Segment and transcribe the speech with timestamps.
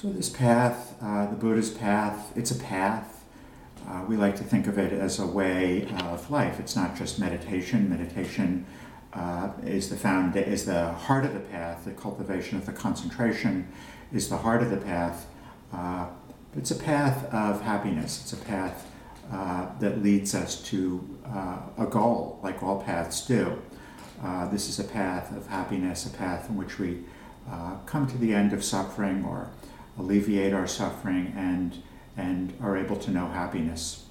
[0.00, 3.24] So, this path, uh, the Buddha's path, it's a path.
[3.84, 6.60] Uh, we like to think of it as a way of life.
[6.60, 7.90] It's not just meditation.
[7.90, 8.64] Meditation
[9.12, 11.84] uh, is the found is the heart of the path.
[11.84, 13.72] The cultivation of the concentration
[14.12, 15.26] is the heart of the path.
[15.72, 16.06] Uh,
[16.56, 18.20] it's a path of happiness.
[18.22, 18.86] It's a path
[19.32, 23.60] uh, that leads us to uh, a goal, like all paths do.
[24.52, 27.02] This is a path of happiness, a path in which we
[27.86, 29.50] come to the end of suffering or
[29.98, 31.82] alleviate our suffering and,
[32.16, 34.04] and are able to know happiness.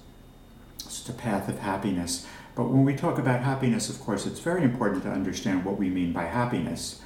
[0.84, 2.26] It's a path of happiness.
[2.54, 5.90] But when we talk about happiness, of course, it's very important to understand what we
[5.90, 7.00] mean by happiness.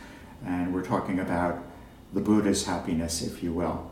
[0.45, 1.63] And we're talking about
[2.13, 3.91] the Buddha's happiness, if you will,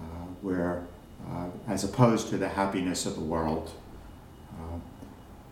[0.00, 0.84] uh, where,
[1.30, 3.72] uh, as opposed to the happiness of the world,
[4.52, 4.78] uh,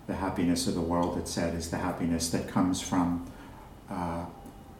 [0.06, 3.30] the happiness of the world, it said, is the happiness that comes from,
[3.90, 4.24] uh,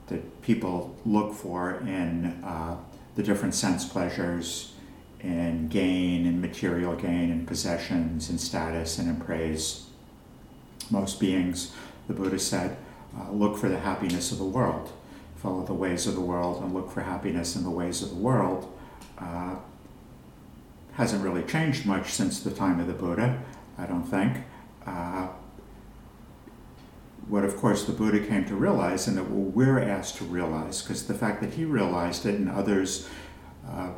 [0.09, 2.77] that people look for in uh,
[3.15, 4.73] the different sense pleasures,
[5.21, 9.87] and gain, and material gain, and possessions, and status, and in praise.
[10.91, 11.75] Most beings,
[12.09, 12.77] the Buddha said,
[13.17, 14.93] uh, look for the happiness of the world,
[15.37, 18.17] follow the ways of the world, and look for happiness in the ways of the
[18.17, 18.73] world.
[19.19, 19.57] Uh,
[20.95, 23.43] hasn't really changed much since the time of the Buddha,
[23.79, 24.39] I don't think.
[24.87, 25.29] Uh,
[27.29, 31.07] what, of course, the Buddha came to realize, and that we're asked to realize, because
[31.07, 33.09] the fact that he realized it and others
[33.69, 33.91] uh,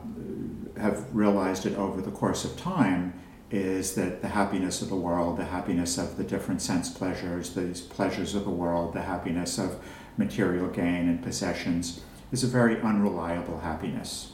[0.77, 3.15] have realized it over the course of time,
[3.51, 7.81] is that the happiness of the world, the happiness of the different sense pleasures, these
[7.81, 9.83] pleasures of the world, the happiness of
[10.17, 14.34] material gain and possessions, is a very unreliable happiness.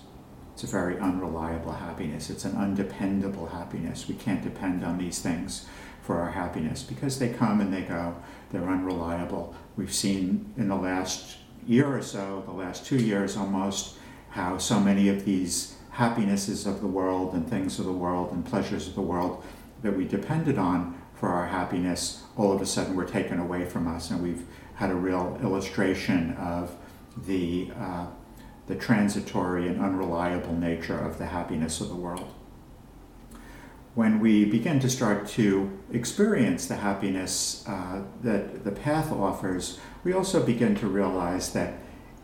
[0.60, 2.28] It's a very unreliable happiness.
[2.28, 4.06] It's an undependable happiness.
[4.06, 5.64] We can't depend on these things
[6.02, 8.14] for our happiness because they come and they go.
[8.50, 9.54] They're unreliable.
[9.78, 13.96] We've seen in the last year or so, the last two years almost,
[14.28, 18.44] how so many of these happinesses of the world and things of the world and
[18.44, 19.42] pleasures of the world
[19.80, 23.88] that we depended on for our happiness all of a sudden were taken away from
[23.88, 24.10] us.
[24.10, 24.44] And we've
[24.74, 26.76] had a real illustration of
[27.16, 28.08] the, uh,
[28.70, 32.32] the transitory and unreliable nature of the happiness of the world
[33.94, 40.12] when we begin to start to experience the happiness uh, that the path offers, we
[40.12, 41.74] also begin to realize that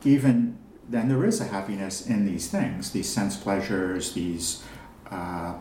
[0.04, 0.56] even
[0.88, 4.62] then there is a happiness in these things, these sense pleasures, these
[5.10, 5.54] uh,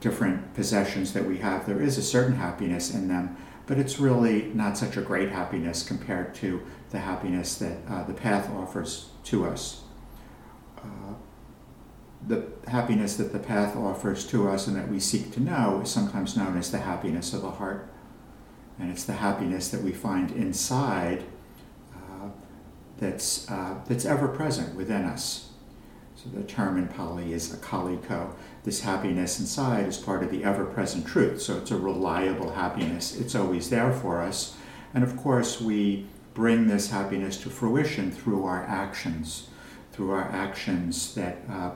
[0.00, 1.64] different possessions that we have.
[1.66, 3.36] There is a certain happiness in them,
[3.66, 6.60] but it's really not such a great happiness compared to
[6.90, 9.85] the happiness that uh, the path offers to us.
[10.86, 11.14] Uh,
[12.26, 15.90] the happiness that the path offers to us and that we seek to know is
[15.90, 17.88] sometimes known as the happiness of the heart.
[18.78, 21.24] And it's the happiness that we find inside
[21.94, 22.28] uh,
[22.98, 25.50] that's, uh, that's ever present within us.
[26.16, 28.34] So the term in Pali is akaliko.
[28.64, 31.42] This happiness inside is part of the ever present truth.
[31.42, 34.56] So it's a reliable happiness, it's always there for us.
[34.94, 39.48] And of course, we bring this happiness to fruition through our actions,
[39.96, 41.70] through our actions that uh,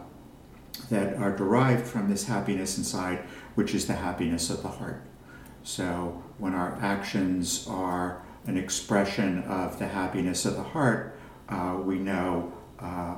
[0.90, 3.18] that are derived from this happiness inside,
[3.54, 5.02] which is the happiness of the heart.
[5.62, 11.98] So when our actions are an expression of the happiness of the heart, uh, we
[11.98, 13.16] know uh,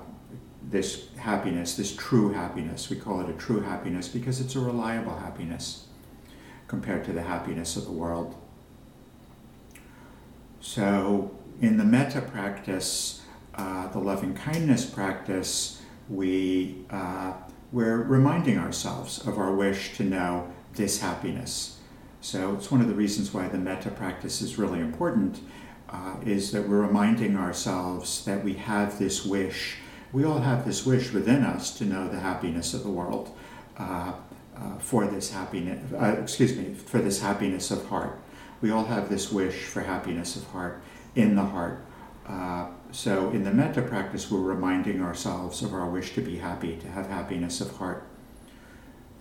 [0.70, 2.88] this happiness, this true happiness.
[2.88, 5.86] We call it a true happiness because it's a reliable happiness
[6.68, 8.34] compared to the happiness of the world.
[10.60, 13.21] So, in the metta practice,
[13.54, 17.32] uh, the loving kindness practice, we uh,
[17.72, 21.78] we're reminding ourselves of our wish to know this happiness.
[22.20, 25.40] So it's one of the reasons why the metta practice is really important,
[25.88, 29.78] uh, is that we're reminding ourselves that we have this wish.
[30.12, 33.34] We all have this wish within us to know the happiness of the world,
[33.78, 34.12] uh,
[34.56, 35.80] uh, for this happiness.
[35.92, 38.18] Uh, excuse me, for this happiness of heart.
[38.60, 40.80] We all have this wish for happiness of heart
[41.16, 41.84] in the heart.
[42.92, 46.88] So in the metta practice, we're reminding ourselves of our wish to be happy, to
[46.88, 48.06] have happiness of heart.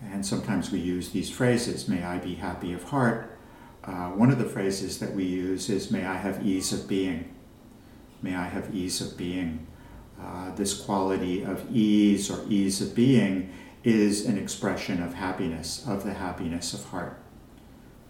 [0.02, 3.38] And sometimes we use these phrases, may I be happy of heart.
[3.82, 7.34] Uh, one of the phrases that we use is, may I have ease of being.
[8.20, 9.66] May I have ease of being.
[10.20, 13.54] Uh, this quality of ease or ease of being
[13.84, 17.18] is an expression of happiness, of the happiness of heart.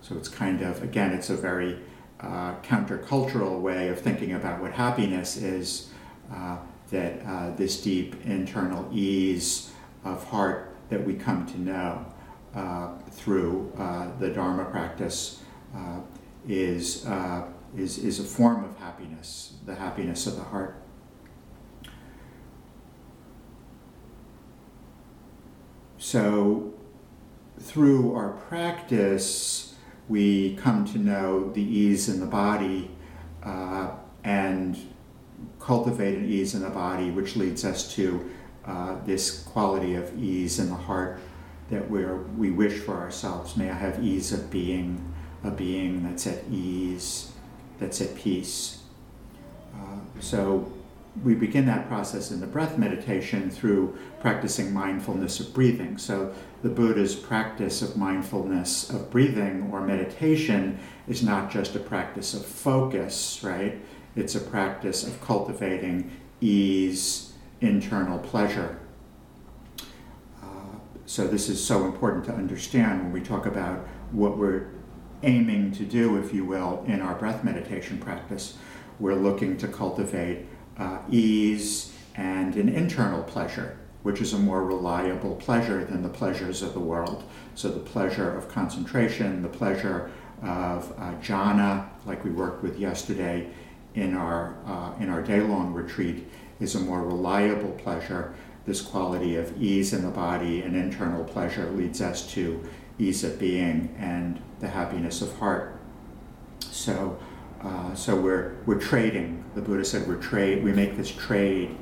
[0.00, 1.78] So it's kind of, again, it's a very
[2.22, 5.90] uh, countercultural way of thinking about what happiness is,
[6.32, 6.56] uh,
[6.90, 9.72] that uh, this deep internal ease
[10.04, 12.06] of heart that we come to know
[12.54, 15.42] uh, through uh, the Dharma practice
[16.48, 17.06] is,
[17.76, 20.82] is, is a form of happiness, the happiness of the heart.
[26.12, 26.74] so
[27.58, 29.71] through our practice,
[30.08, 32.90] we come to know the ease in the body
[33.42, 33.90] uh,
[34.24, 34.76] and
[35.58, 38.30] cultivate an ease in the body, which leads us to
[38.64, 41.18] uh, this quality of ease in the heart
[41.70, 42.04] that we
[42.36, 43.56] we wish for ourselves.
[43.56, 45.12] May I have ease of being,
[45.42, 47.32] a being that's at ease,
[47.78, 48.82] that's at peace.
[49.74, 50.70] Uh, so
[51.22, 55.98] we begin that process in the breath meditation through practicing mindfulness of breathing.
[55.98, 56.32] So
[56.62, 62.46] the Buddha's practice of mindfulness of breathing or meditation is not just a practice of
[62.46, 63.78] focus, right?
[64.16, 66.10] It's a practice of cultivating
[66.40, 68.80] ease, internal pleasure.
[70.42, 70.46] Uh,
[71.04, 74.70] so this is so important to understand when we talk about what we're
[75.22, 78.56] aiming to do, if you will, in our breath meditation practice.
[78.98, 80.46] We're looking to cultivate
[80.78, 86.62] uh, ease and an internal pleasure, which is a more reliable pleasure than the pleasures
[86.62, 87.24] of the world.
[87.54, 90.10] So, the pleasure of concentration, the pleasure
[90.42, 93.48] of uh, jhana, like we worked with yesterday
[93.94, 96.26] in our, uh, in our day long retreat,
[96.60, 98.34] is a more reliable pleasure.
[98.64, 102.62] This quality of ease in the body and internal pleasure leads us to
[102.98, 105.76] ease of being and the happiness of heart.
[106.60, 107.18] So,
[107.64, 109.44] uh, so we're, we're trading.
[109.54, 110.64] The Buddha said we're trade.
[110.64, 111.76] We make this trade.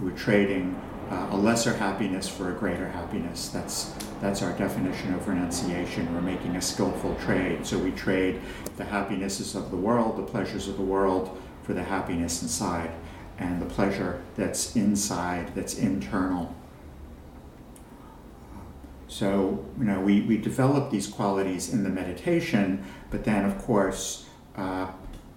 [0.00, 0.80] We're trading
[1.10, 3.48] uh, a lesser happiness for a greater happiness.
[3.48, 6.12] That's that's our definition of renunciation.
[6.14, 7.66] We're making a skillful trade.
[7.66, 8.40] So we trade
[8.76, 12.90] the happinesses of the world, the pleasures of the world, for the happiness inside,
[13.38, 16.54] and the pleasure that's inside, that's internal.
[19.08, 24.26] So, you know, we, we develop these qualities in the meditation, but then, of course,
[24.56, 24.88] uh,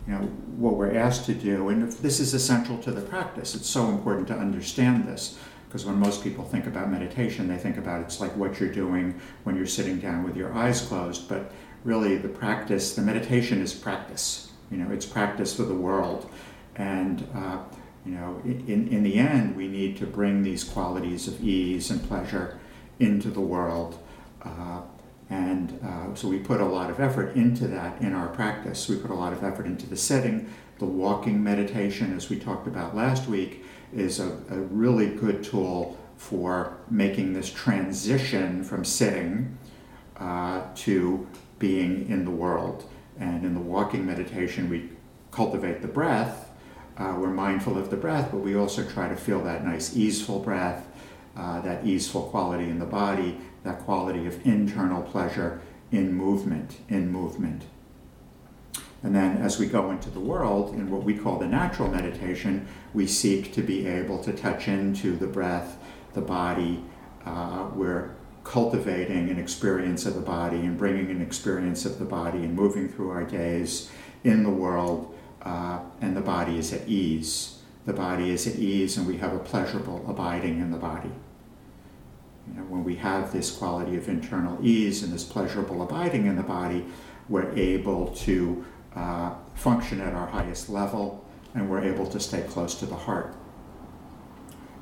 [0.10, 0.20] know,
[0.58, 3.56] what we're asked to do, and this is essential to the practice.
[3.56, 7.78] It's so important to understand this because when most people think about meditation, they think
[7.78, 11.30] about it's like what you're doing when you're sitting down with your eyes closed.
[11.30, 11.52] But
[11.84, 14.52] really, the practice, the meditation is practice.
[14.72, 16.30] You know, it's practice for the world,
[16.76, 17.60] and uh,
[18.06, 22.02] you know, in in the end, we need to bring these qualities of ease and
[22.08, 22.60] pleasure
[23.00, 24.00] into the world.
[24.42, 24.82] Uh,
[25.30, 28.90] and uh, so we put a lot of effort into that in our practice.
[28.90, 30.50] We put a lot of effort into the setting.
[30.80, 35.98] The walking meditation, as we talked about last week, is a, a really good tool
[36.18, 39.58] for making this transition from sitting
[40.18, 41.28] uh, to
[41.60, 42.90] being in the world.
[43.20, 44.90] And in the walking meditation, we
[45.32, 46.50] cultivate the breath.
[46.98, 50.40] Uh, we're mindful of the breath, but we also try to feel that nice, easeful
[50.40, 50.88] breath,
[51.38, 55.62] uh, that easeful quality in the body that quality of internal pleasure
[55.92, 57.64] in movement, in movement.
[59.02, 62.68] And then as we go into the world, in what we call the natural meditation,
[62.94, 65.78] we seek to be able to touch into the breath,
[66.14, 66.84] the body.
[67.26, 68.12] Uh, we're
[68.44, 72.90] cultivating an experience of the body and bringing an experience of the body and moving
[72.90, 73.92] through our days
[74.24, 77.62] in the world, uh, and the body is at ease.
[77.86, 81.12] The body is at ease, and we have a pleasurable abiding in the body.
[82.68, 86.86] When we have this quality of internal ease and this pleasurable abiding in the body,
[87.28, 88.66] we're able to
[88.96, 93.36] uh, function at our highest level and we're able to stay close to the heart.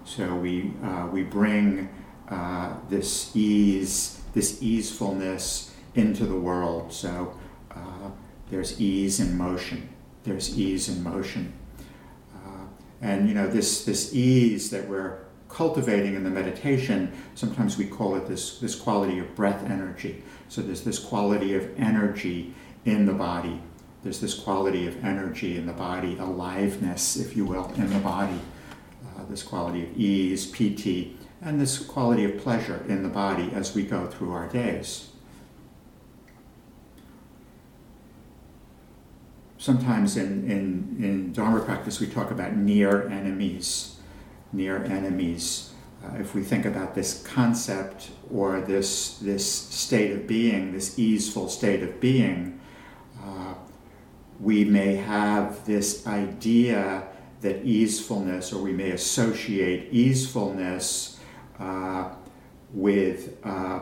[0.06, 1.90] So we, uh, we bring
[2.30, 6.94] uh, this ease, this easefulness into the world.
[6.94, 7.38] So
[7.72, 8.12] uh,
[8.50, 9.90] there's ease in motion.
[10.24, 11.54] There's ease in motion.
[12.36, 12.68] Uh,
[13.02, 15.20] and you know, this, this ease that we're
[15.58, 20.22] cultivating in the meditation, sometimes we call it this, this quality of breath energy.
[20.50, 22.54] So there's this quality of energy
[22.86, 23.60] in the body.
[24.04, 28.40] There's this quality of energy in the body, aliveness, if you will, in the body.
[29.04, 33.74] Uh, this quality of ease, piti, and this quality of pleasure in the body as
[33.74, 35.10] we go through our days.
[39.58, 43.97] Sometimes in, in, in Dharma practice, we talk about near enemies
[44.58, 45.72] near enemies.
[46.04, 51.48] Uh, if we think about this concept or this, this state of being, this easeful
[51.48, 52.60] state of being,
[53.24, 53.54] uh,
[54.40, 57.08] we may have this idea
[57.42, 61.20] that easefulness, or we may associate easefulness
[61.60, 62.10] uh,
[62.74, 63.80] with uh,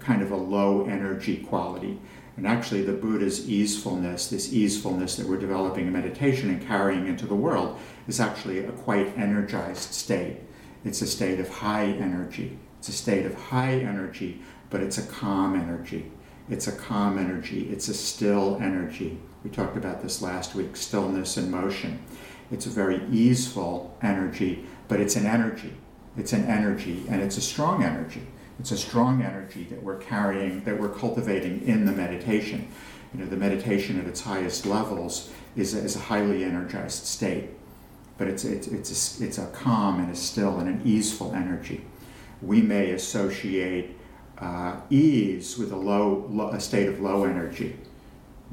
[0.00, 1.98] kind of a low energy quality.
[2.36, 7.26] And actually, the Buddha's easefulness, this easefulness that we're developing in meditation and carrying into
[7.26, 7.78] the world,
[8.08, 10.40] is actually a quite energized state.
[10.84, 12.58] It's a state of high energy.
[12.78, 16.12] It's a state of high energy, but it's a calm energy.
[16.50, 17.70] It's a calm energy.
[17.70, 19.18] It's a still energy.
[19.42, 22.02] We talked about this last week stillness and motion.
[22.50, 25.74] It's a very easeful energy, but it's an energy.
[26.16, 28.26] It's an energy, and it's a strong energy.
[28.58, 32.68] It's a strong energy that we're carrying, that we're cultivating in the meditation.
[33.12, 37.50] You know, the meditation at its highest levels is a, is a highly energized state,
[38.18, 41.84] but it's, it's, it's, a, it's a calm and a still and an easeful energy.
[42.42, 43.96] We may associate
[44.38, 47.76] uh, ease with a low, low, a state of low energy.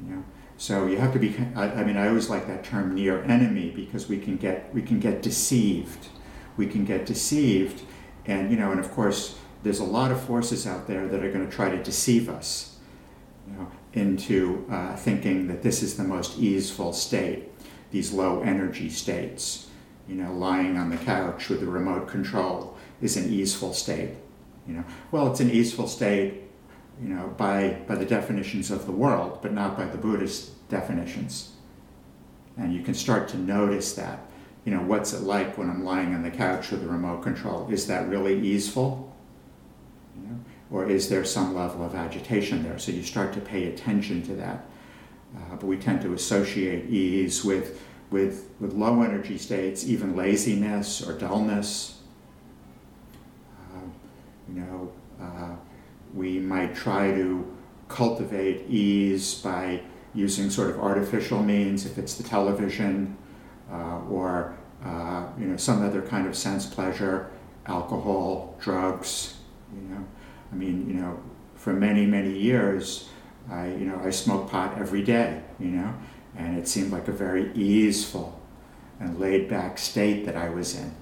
[0.02, 0.24] You know,
[0.58, 1.36] so you have to be.
[1.56, 4.82] I, I, mean, I always like that term near enemy because we can get we
[4.82, 6.08] can get deceived.
[6.56, 7.84] We can get deceived,
[8.26, 11.32] and you know, and of course, there's a lot of forces out there that are
[11.32, 12.78] going to try to deceive us,
[13.48, 17.50] you know, into uh, thinking that this is the most easeful state.
[17.92, 19.70] These low energy states,
[20.08, 24.16] you know, lying on the couch with the remote control is an easeful state.
[24.68, 26.44] You know, well, it's an easeful state
[27.02, 31.52] you know, by, by the definitions of the world, but not by the Buddhist definitions.
[32.58, 34.20] And you can start to notice that.
[34.64, 37.68] You know, what's it like when I'm lying on the couch with the remote control?
[37.70, 39.13] Is that really easeful?
[40.16, 40.40] Know,
[40.72, 42.80] or is there some level of agitation there?
[42.80, 44.66] So you start to pay attention to that.
[45.36, 51.02] Uh, but we tend to associate ease with, with, with low energy states, even laziness
[51.02, 52.00] or dullness.
[53.60, 53.80] Uh,
[54.48, 55.56] you know, uh,
[56.14, 57.56] we might try to
[57.88, 59.82] cultivate ease by
[60.14, 63.18] using sort of artificial means, if it's the television
[63.72, 67.32] uh, or uh, you know some other kind of sense pleasure,
[67.66, 69.38] alcohol, drugs.
[69.76, 70.06] You know,
[70.52, 71.22] I mean, you know,
[71.56, 73.10] for many many years,
[73.50, 75.42] I you know I smoked pot every day.
[75.60, 75.94] You know,
[76.36, 78.40] and it seemed like a very easeful
[79.00, 80.94] and laid back state that I was in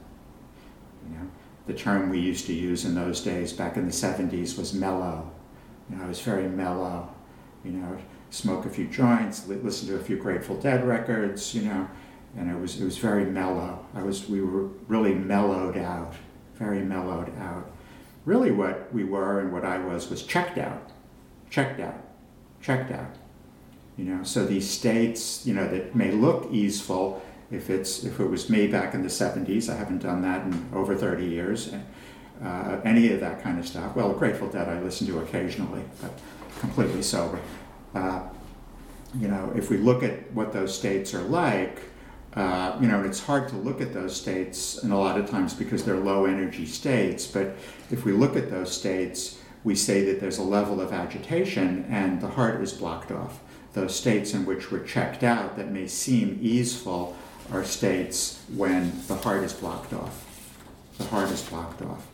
[1.08, 1.28] You know,
[1.68, 5.32] the term we used to use in those days back in the 70s was mellow.
[5.90, 7.14] You know, I was very mellow.
[7.64, 7.98] You know,
[8.32, 11.88] smoke a few joints, listen to a few Grateful Dead records, you know,
[12.36, 13.86] and it was it was very mellow.
[13.94, 16.14] I was we were really mellowed out,
[16.56, 17.70] very mellowed out.
[18.26, 20.90] Really what we were and what I was was checked out.
[21.50, 21.96] Checked out.
[22.62, 23.16] Checked out.
[23.98, 28.26] You know, so these states, you know, that may look easeful if it's if it
[28.26, 31.74] was me back in the 70s, I haven't done that in over 30 years.
[32.44, 33.96] Uh, any of that kind of stuff.
[33.96, 36.12] Well, Grateful Dead I listen to occasionally, but
[36.60, 37.40] completely sober.
[37.94, 38.22] Uh,
[39.20, 41.80] you know, if we look at what those states are like,
[42.36, 45.54] uh, you know, it's hard to look at those states, and a lot of times
[45.54, 47.28] because they're low energy states.
[47.28, 47.56] But
[47.90, 52.22] if we look at those states, we say that there's a level of agitation and
[52.22, 53.40] the heart is blocked off.
[53.74, 57.16] Those states in which we're checked out that may seem easeful
[57.52, 60.26] are states when the heart is blocked off.
[60.98, 62.08] The heart is blocked off.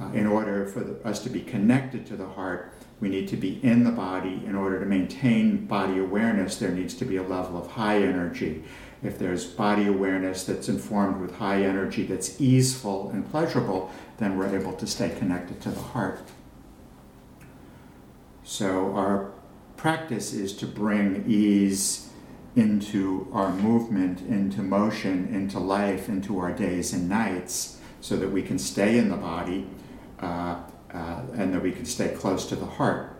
[0.00, 3.36] Uh, in order for the, us to be connected to the heart, we need to
[3.36, 4.42] be in the body.
[4.46, 8.62] In order to maintain body awareness, there needs to be a level of high energy.
[9.06, 14.58] If there's body awareness that's informed with high energy, that's easeful and pleasurable, then we're
[14.58, 16.20] able to stay connected to the heart.
[18.42, 19.32] So, our
[19.76, 22.08] practice is to bring ease
[22.56, 28.42] into our movement, into motion, into life, into our days and nights, so that we
[28.42, 29.66] can stay in the body
[30.20, 30.56] uh,
[30.92, 33.14] uh, and that we can stay close to the heart.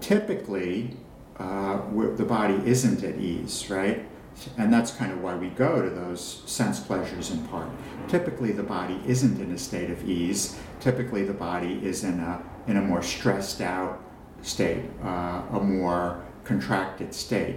[0.00, 0.96] Typically,
[1.38, 1.80] uh,
[2.16, 4.06] the body isn't at ease, right?
[4.58, 7.68] And that's kind of why we go to those sense pleasures in part.
[8.08, 10.58] Typically, the body isn't in a state of ease.
[10.80, 14.02] Typically, the body is in a, in a more stressed out
[14.42, 17.56] state, uh, a more contracted state.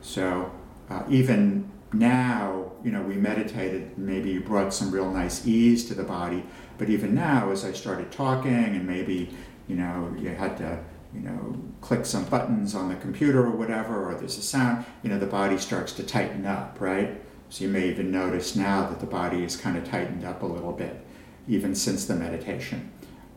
[0.00, 0.50] So
[0.90, 5.94] uh, even now, you know, we meditated, maybe you brought some real nice ease to
[5.94, 6.44] the body,
[6.78, 9.30] but even now, as I started talking and maybe,
[9.68, 10.82] you know, you had to,
[11.14, 15.10] you know, click some buttons on the computer or whatever, or there's a sound, you
[15.10, 17.20] know, the body starts to tighten up, right?
[17.50, 20.46] So you may even notice now that the body is kind of tightened up a
[20.46, 21.04] little bit,
[21.46, 22.90] even since the meditation.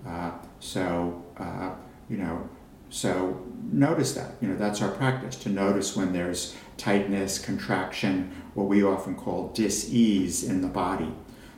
[0.07, 1.71] Uh, so, uh,
[2.09, 2.47] you know,
[2.89, 4.35] so notice that.
[4.39, 9.49] You know, that's our practice to notice when there's tightness, contraction, what we often call
[9.49, 11.11] dis-ease in the body.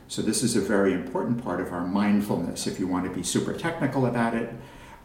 [0.08, 2.66] So this is a very important part of our mindfulness.
[2.66, 4.52] If you want to be super technical about it,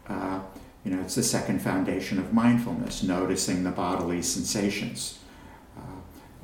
[0.08, 0.40] uh,
[0.84, 5.18] you know, it's the second foundation of mindfulness, noticing the bodily sensations.
[5.76, 5.80] Uh,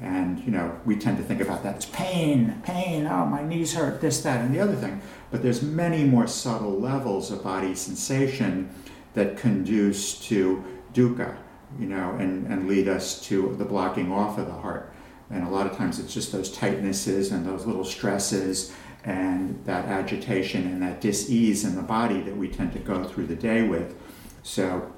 [0.00, 3.06] and you know, we tend to think about that as pain, pain.
[3.06, 4.00] Oh, my knees hurt.
[4.00, 5.02] This, that, and the other thing.
[5.30, 8.74] But there's many more subtle levels of body sensation
[9.14, 11.36] that conduce to dukkha,
[11.78, 14.92] you know, and, and lead us to the blocking off of the heart.
[15.30, 18.72] And a lot of times it's just those tightnesses and those little stresses
[19.04, 23.26] and that agitation and that dis-ease in the body that we tend to go through
[23.26, 23.94] the day with.
[24.42, 24.92] So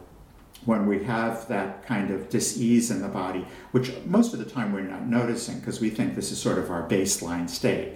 [0.64, 4.72] when we have that kind of dis-ease in the body, which most of the time
[4.72, 7.94] we're not noticing because we think this is sort of our baseline state.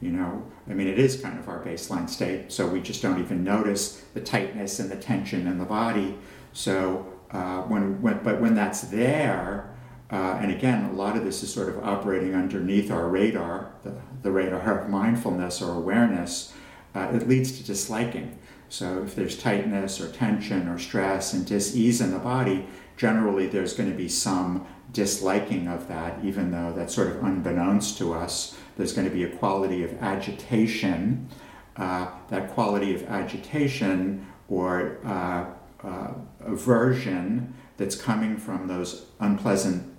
[0.00, 3.18] You know, I mean, it is kind of our baseline state, so we just don't
[3.18, 6.16] even notice the tightness and the tension in the body.
[6.52, 9.74] So uh, when, when, but when that's there,
[10.12, 13.94] uh, and again, a lot of this is sort of operating underneath our radar, the,
[14.22, 16.52] the radar of mindfulness or awareness,
[16.94, 18.38] uh, it leads to disliking.
[18.68, 23.74] So if there's tightness or tension or stress and dis-ease in the body, generally there's
[23.74, 28.56] going to be some disliking of that, even though that's sort of unbeknownst to us.
[28.76, 31.28] There's going to be a quality of agitation.
[31.76, 35.44] Uh, that quality of agitation or uh,
[35.84, 39.94] uh, aversion that's coming from those unpleasant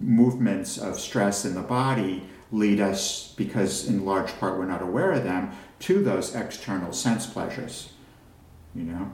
[0.00, 5.12] movements of stress in the body lead us, because in large part we're not aware
[5.12, 7.91] of them, to those external sense pleasures.
[8.74, 9.12] You know?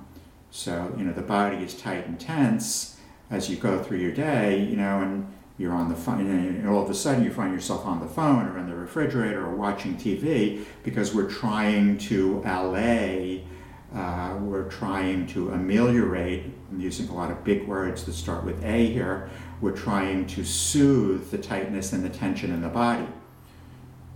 [0.50, 2.98] So, you know, the body is tight and tense
[3.30, 5.26] as you go through your day, you know, and
[5.58, 8.46] you're on the phone, and all of a sudden you find yourself on the phone
[8.46, 13.44] or in the refrigerator or watching TV because we're trying to allay,
[13.92, 18.64] uh, we're trying to ameliorate, I'm using a lot of big words that start with
[18.64, 19.28] A here,
[19.60, 23.08] we're trying to soothe the tightness and the tension in the body,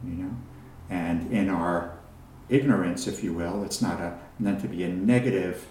[0.05, 0.37] you know,
[0.91, 1.99] and in our
[2.49, 5.67] ignorance, if you will, it's not a, meant to be a negative,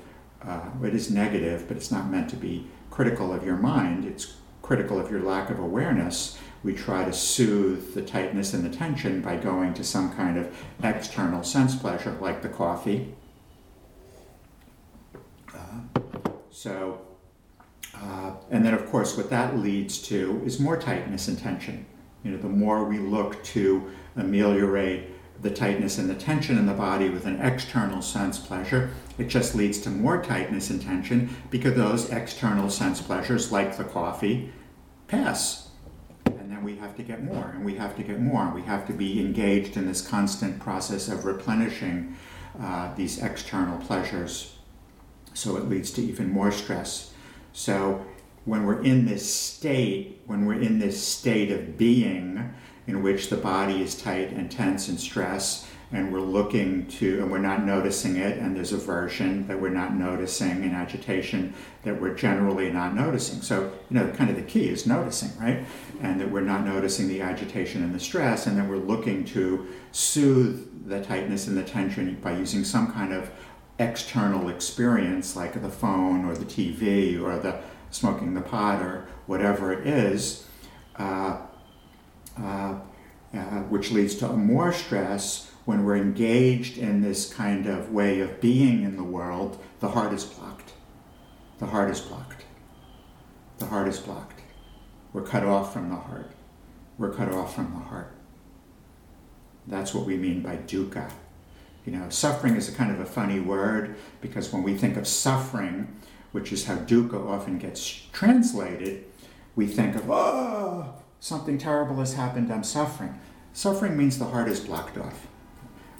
[0.45, 4.35] uh, it is negative, but it's not meant to be critical of your mind, it's
[4.61, 6.37] critical of your lack of awareness.
[6.63, 10.55] We try to soothe the tightness and the tension by going to some kind of
[10.83, 13.15] external sense pleasure, like the coffee.
[15.53, 16.01] Uh,
[16.51, 17.01] so,
[17.95, 21.85] uh, and then of course, what that leads to is more tightness and tension.
[22.23, 25.09] You know, the more we look to ameliorate
[25.41, 29.55] the tightness and the tension in the body with an external sense pleasure, it just
[29.55, 34.51] leads to more tightness and tension because those external sense pleasures, like the coffee,
[35.07, 35.69] pass.
[36.25, 38.43] And then we have to get more, and we have to get more.
[38.43, 42.15] and We have to be engaged in this constant process of replenishing
[42.59, 44.57] uh, these external pleasures.
[45.33, 47.13] So it leads to even more stress.
[47.53, 48.05] So
[48.45, 52.53] when we're in this state, when we're in this state of being,
[52.87, 57.29] in which the body is tight and tense and stress and we're looking to and
[57.29, 62.13] we're not noticing it and there's aversion that we're not noticing and agitation that we're
[62.13, 63.41] generally not noticing.
[63.41, 65.65] So you know kind of the key is noticing right?
[66.01, 69.67] And that we're not noticing the agitation and the stress and then we're looking to
[69.91, 73.29] soothe the tightness and the tension by using some kind of
[73.79, 79.73] external experience like the phone or the tv or the smoking the pot or whatever
[79.73, 80.45] it is
[80.97, 81.37] uh,
[82.37, 82.79] uh,
[83.33, 83.37] uh,
[83.69, 88.83] which leads to more stress when we're engaged in this kind of way of being
[88.83, 90.73] in the world, the heart is blocked.
[91.59, 92.45] The heart is blocked.
[93.59, 94.41] The heart is blocked.
[95.13, 96.31] We're cut off from the heart.
[96.97, 98.15] We're cut off from the heart.
[99.67, 101.11] That's what we mean by dukkha.
[101.85, 105.07] You know, suffering is a kind of a funny word because when we think of
[105.07, 105.95] suffering,
[106.31, 109.05] which is how dukkha often gets translated,
[109.55, 113.17] we think of, oh, something terrible has happened, I'm suffering.
[113.53, 115.27] Suffering means the heart is blocked off.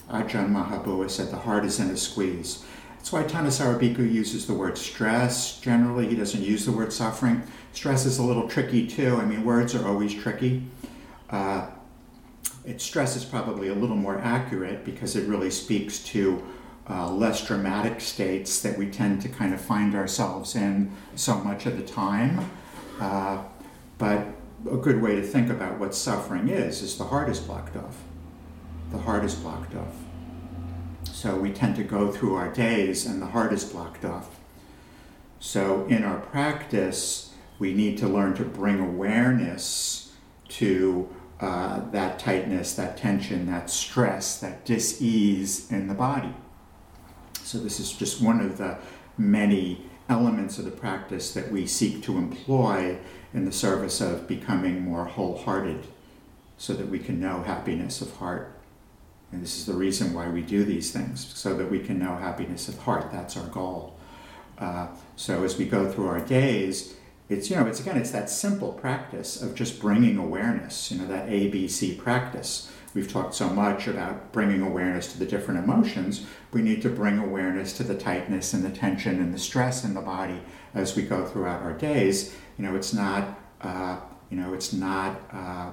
[0.09, 2.65] Ajahn Mahabua said the heart is in a squeeze.
[2.97, 5.59] That's why Thanissaro Bhikkhu uses the word stress.
[5.59, 7.43] Generally, he doesn't use the word suffering.
[7.71, 9.15] Stress is a little tricky too.
[9.15, 10.63] I mean, words are always tricky.
[11.29, 11.67] Uh,
[12.65, 16.43] it, stress is probably a little more accurate because it really speaks to
[16.89, 21.65] uh, less dramatic states that we tend to kind of find ourselves in so much
[21.67, 22.49] of the time.
[22.99, 23.43] Uh,
[23.97, 24.27] but
[24.69, 27.97] a good way to think about what suffering is is the heart is blocked off.
[28.91, 29.95] The heart is blocked off.
[31.05, 34.39] So we tend to go through our days and the heart is blocked off.
[35.39, 40.13] So in our practice, we need to learn to bring awareness
[40.49, 46.33] to uh, that tightness, that tension, that stress, that dis-ease in the body.
[47.43, 48.77] So this is just one of the
[49.17, 52.97] many elements of the practice that we seek to employ
[53.33, 55.87] in the service of becoming more wholehearted
[56.57, 58.53] so that we can know happiness of heart.
[59.31, 62.17] And this is the reason why we do these things, so that we can know
[62.17, 63.11] happiness of heart.
[63.11, 63.97] That's our goal.
[64.59, 66.95] Uh, so as we go through our days,
[67.29, 70.91] it's you know it's again it's that simple practice of just bringing awareness.
[70.91, 72.69] You know that ABC practice.
[72.93, 76.25] We've talked so much about bringing awareness to the different emotions.
[76.51, 79.93] We need to bring awareness to the tightness and the tension and the stress in
[79.93, 80.41] the body
[80.73, 82.35] as we go throughout our days.
[82.57, 85.71] You know, it's not, uh, you know, it's not uh,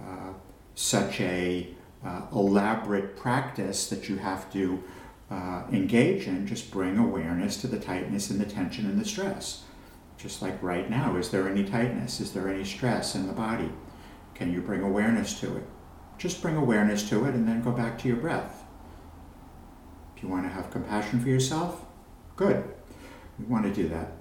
[0.00, 0.32] uh,
[0.74, 1.68] such a
[2.04, 4.82] uh, elaborate practice that you have to
[5.30, 6.46] uh, engage in.
[6.46, 9.64] Just bring awareness to the tightness and the tension and the stress.
[10.18, 12.20] Just like right now, is there any tightness?
[12.20, 13.70] Is there any stress in the body?
[14.34, 15.64] Can you bring awareness to it?
[16.22, 18.62] just bring awareness to it and then go back to your breath.
[20.16, 21.84] If you want to have compassion for yourself,
[22.36, 22.62] good.
[23.40, 24.12] You want to do that.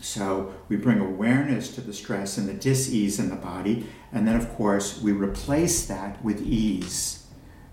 [0.00, 4.36] So we bring awareness to the stress and the dis-ease in the body, and then
[4.36, 7.26] of course we replace that with ease.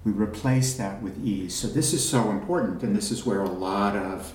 [0.04, 1.56] We replace that with ease.
[1.56, 4.34] So this is so important, and this is where a lot of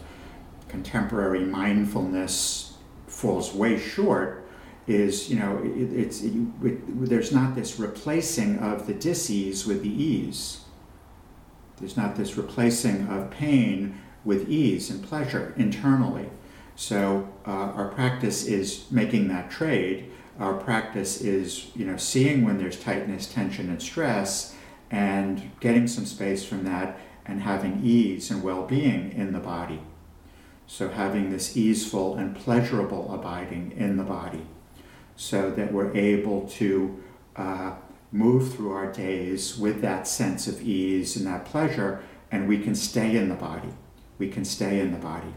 [0.69, 2.77] contemporary mindfulness
[3.07, 4.43] falls way short
[4.87, 6.33] is you know it, it's it,
[6.65, 10.63] it, there's not this replacing of the disease with the ease
[11.79, 16.29] there's not this replacing of pain with ease and pleasure internally
[16.77, 22.59] so uh, our practice is making that trade our practice is you know seeing when
[22.59, 24.57] there's tightness tension and stress
[24.91, 29.81] and getting some space from that and having ease and well-being in the body
[30.67, 34.47] so having this easeful and pleasurable abiding in the body
[35.17, 37.03] so that we're able to
[37.37, 37.75] uh,
[38.11, 42.75] move through our days with that sense of ease and that pleasure, and we can
[42.75, 43.71] stay in the body.
[44.19, 45.35] We can stay in the body.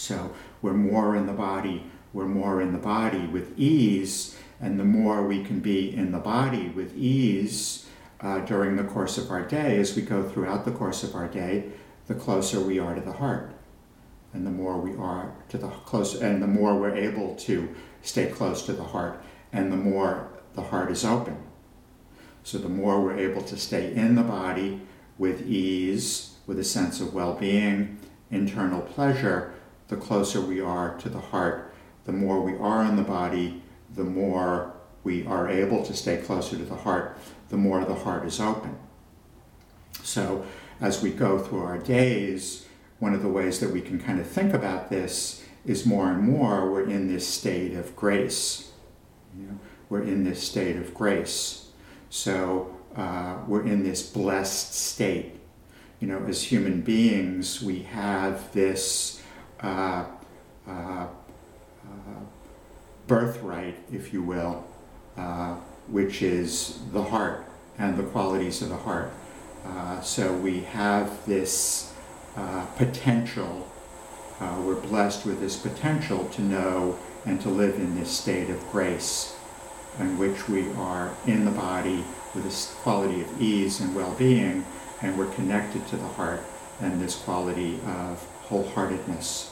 [0.00, 0.32] So
[0.62, 1.84] we're more in the body,
[2.14, 6.18] we're more in the body with ease, and the more we can be in the
[6.18, 7.86] body with ease
[8.22, 11.28] uh, during the course of our day, as we go throughout the course of our
[11.28, 11.70] day,
[12.06, 13.52] the closer we are to the heart.
[14.32, 18.30] And the more we are to the close, and the more we're able to stay
[18.30, 21.36] close to the heart, and the more the heart is open.
[22.42, 24.80] So, the more we're able to stay in the body
[25.18, 27.98] with ease, with a sense of well being,
[28.30, 29.52] internal pleasure,
[29.90, 31.74] the closer we are to the heart.
[32.04, 33.62] The more we are in the body,
[33.94, 34.72] the more
[35.02, 38.78] we are able to stay closer to the heart, the more the heart is open.
[40.02, 40.46] So,
[40.80, 42.66] as we go through our days,
[43.00, 46.22] one of the ways that we can kind of think about this is more and
[46.22, 48.70] more we're in this state of grace.
[49.36, 51.68] You know, we're in this state of grace.
[52.08, 55.32] So uh, we're in this blessed state.
[55.98, 59.19] You know, as human beings, we have this
[59.62, 60.04] uh,
[60.68, 61.06] uh, uh
[63.06, 64.64] birthright, if you will,
[65.88, 67.44] which is the heart
[67.78, 69.12] and the qualities of the heart.
[70.02, 71.92] So we have this
[72.76, 73.66] potential
[74.40, 79.36] we're blessed with this potential to know and to live in this state of grace
[79.98, 84.64] in which we are in the body with this quality of ease and well-being
[85.02, 86.42] and we're connected to the heart
[86.80, 89.49] and this quality of wholeheartedness.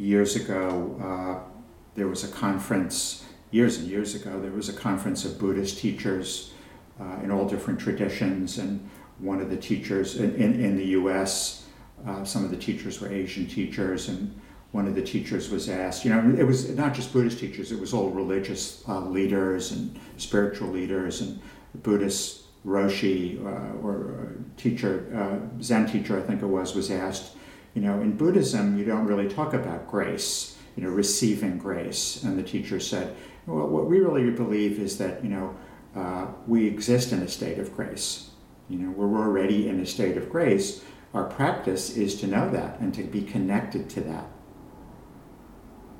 [0.00, 1.50] Years ago, uh,
[1.94, 6.54] there was a conference, years and years ago, there was a conference of Buddhist teachers
[6.98, 8.56] uh, in all different traditions.
[8.56, 11.66] And one of the teachers in, in, in the US,
[12.06, 14.34] uh, some of the teachers were Asian teachers, and
[14.72, 17.78] one of the teachers was asked, you know, it was not just Buddhist teachers, it
[17.78, 21.38] was all religious uh, leaders and spiritual leaders and
[21.82, 27.36] Buddhist Roshi uh, or teacher, uh, Zen teacher, I think it was, was asked,
[27.74, 32.22] you know, in Buddhism, you don't really talk about grace, you know, receiving grace.
[32.22, 33.14] And the teacher said,
[33.46, 35.56] well, what we really believe is that, you know,
[35.94, 38.30] uh, we exist in a state of grace.
[38.68, 40.84] You know, we're already in a state of grace.
[41.14, 44.26] Our practice is to know that and to be connected to that.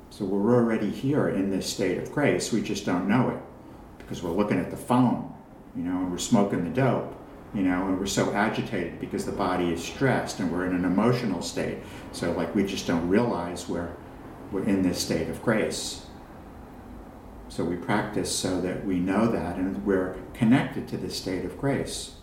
[0.09, 2.51] So we're already here in this state of grace.
[2.51, 3.41] We just don't know it
[3.97, 5.33] because we're looking at the phone,
[5.75, 7.15] you know, and we're smoking the dope,
[7.53, 10.85] you know, and we're so agitated because the body is stressed and we're in an
[10.85, 11.79] emotional state.
[12.13, 13.91] So like we just don't realize we're
[14.51, 16.05] we're in this state of grace.
[17.49, 21.57] So we practice so that we know that and we're connected to this state of
[21.57, 22.15] grace.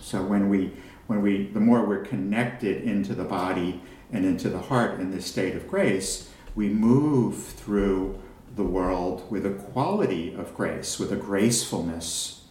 [0.00, 0.72] So when we
[1.06, 3.80] when we the more we're connected into the body
[4.12, 8.20] and into the heart in this state of grace, we move through
[8.54, 12.43] the world with a quality of grace, with a gracefulness,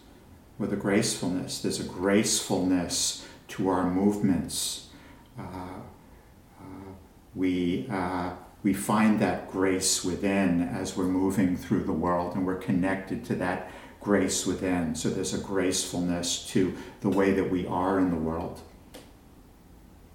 [0.58, 1.60] with a gracefulness.
[1.60, 4.88] There's a gracefulness to our movements.
[5.38, 5.42] Uh,
[6.60, 6.64] uh,
[7.34, 8.30] we uh,
[8.62, 13.34] we find that grace within as we're moving through the world and we're connected to
[13.36, 14.94] that grace within.
[14.94, 18.60] So there's a gracefulness to the way that we are in the world.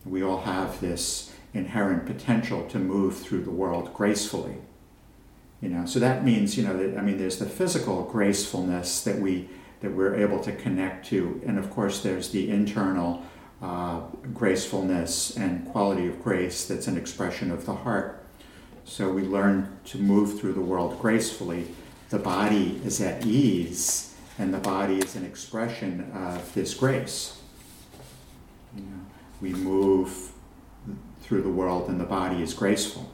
[0.04, 4.58] We all have this inherent potential to move through the world gracefully.
[5.62, 9.19] You know, so that means, you know, that I mean there's the physical gracefulness that
[9.19, 9.49] we
[9.82, 13.24] that we're able to connect to, and of course there's the internal
[13.62, 14.02] uh,
[14.34, 18.24] gracefulness and quality of grace that's an expression of the heart.
[18.86, 21.68] So we learn to move through the world gracefully.
[22.10, 27.39] The body is at ease, and the body is an expression of this grace.
[28.76, 29.06] You know,
[29.42, 30.32] we move
[31.22, 33.12] through the world, and the body is graceful.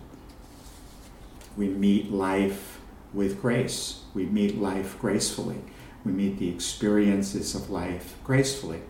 [1.58, 2.80] we meet life
[3.14, 4.02] with grace.
[4.14, 5.58] We meet life gracefully.
[6.06, 8.82] We meet the experiences of life gracefully.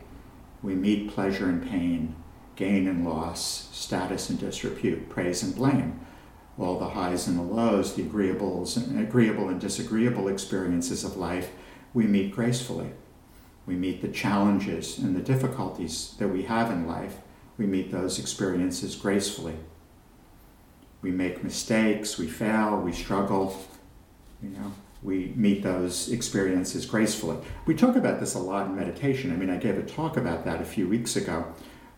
[0.62, 2.16] We meet pleasure and pain,
[2.58, 6.02] gain and loss, status and disrepute, praise and blame,
[6.60, 11.52] all the highs and the lows, the agreeables, and agreeable and disagreeable experiences of life,
[11.94, 12.92] we meet gracefully.
[13.66, 17.18] We meet the challenges and the difficulties that we have in life.
[17.58, 19.56] We meet those experiences gracefully.
[21.02, 23.56] We make mistakes, we fail, we struggle,
[24.42, 24.74] you know,
[25.06, 27.38] we meet those experiences gracefully.
[27.68, 29.32] We talk about this a lot in meditation.
[29.32, 31.46] I mean, I gave a talk about that a few weeks ago.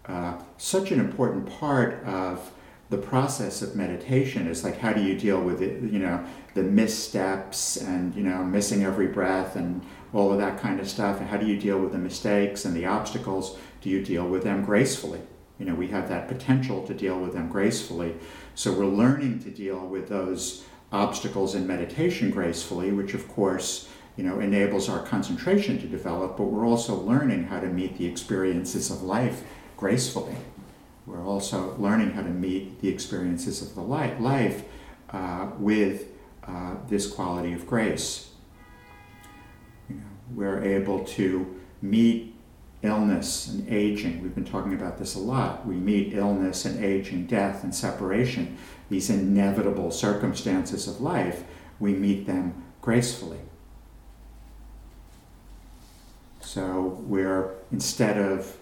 [0.05, 2.51] Uh, such an important part of
[2.89, 6.63] the process of meditation is like how do you deal with it you know the
[6.63, 9.81] missteps and you know missing every breath and
[10.13, 12.73] all of that kind of stuff and how do you deal with the mistakes and
[12.73, 15.19] the obstacles do you deal with them gracefully
[15.59, 18.15] you know we have that potential to deal with them gracefully
[18.55, 24.23] so we're learning to deal with those obstacles in meditation gracefully which of course you
[24.23, 28.89] know enables our concentration to develop but we're also learning how to meet the experiences
[28.89, 29.43] of life
[29.75, 30.35] gracefully
[31.07, 34.65] we're also learning how to meet the experiences of the life
[35.11, 36.09] uh, with
[36.45, 38.29] uh, this quality of grace.
[39.89, 40.01] You know,
[40.33, 42.35] we're able to meet
[42.83, 44.21] illness and aging.
[44.21, 45.65] We've been talking about this a lot.
[45.65, 48.57] We meet illness and aging, death and separation,
[48.89, 51.43] these inevitable circumstances of life.
[51.79, 53.39] We meet them gracefully.
[56.41, 58.57] So we're, instead of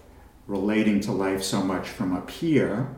[0.46, 2.88] relating to life so much from up here,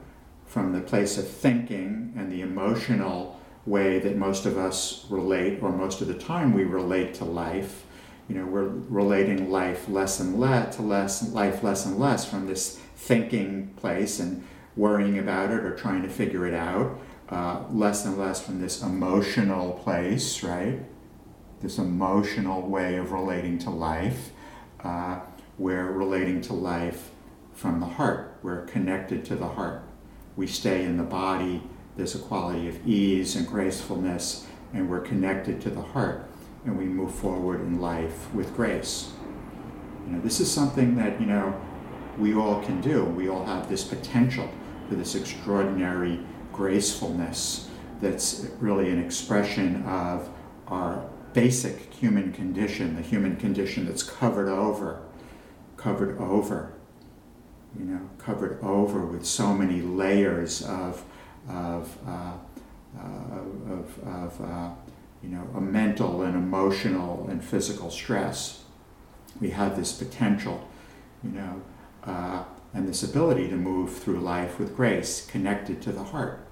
[0.46, 5.70] from the place of thinking and the emotional way that most of us relate, or
[5.70, 7.84] most of the time we relate to life.
[8.28, 12.46] You know, we're relating life less and less to less life less and less from
[12.46, 16.98] this thinking place and worrying about it or trying to figure it out.
[17.30, 20.80] Uh, less and less from this emotional place, right?
[21.60, 24.30] This emotional way of relating to life.
[24.82, 25.20] Uh,
[25.58, 27.10] we're relating to life
[27.52, 28.38] from the heart.
[28.42, 29.82] We're connected to the heart.
[30.36, 31.62] We stay in the body.
[31.96, 36.27] There's a quality of ease and gracefulness, and we're connected to the heart.
[36.68, 39.12] And we move forward in life with grace.
[40.06, 41.58] You know, this is something that, you know,
[42.18, 43.04] we all can do.
[43.04, 44.50] We all have this potential
[44.86, 46.20] for this extraordinary
[46.52, 47.70] gracefulness
[48.02, 50.28] that's really an expression of
[50.66, 55.02] our basic human condition, the human condition that's covered over,
[55.78, 56.74] covered over
[57.78, 61.02] you know, covered over with so many layers of,
[61.48, 62.32] of, uh,
[62.98, 64.70] uh, of, of uh,
[65.22, 68.64] you know, a mental and emotional and physical stress.
[69.40, 70.68] We have this potential,
[71.22, 71.62] you know,
[72.04, 76.46] uh, and this ability to move through life with grace, connected to the heart.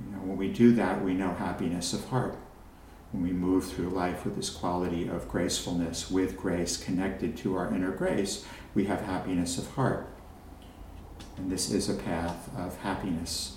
[0.00, 2.36] You know, when we do that, we know happiness of heart.
[3.12, 7.72] When we move through life with this quality of gracefulness, with grace, connected to our
[7.74, 10.08] inner grace, we have happiness of heart.
[11.36, 13.55] And this is a path of happiness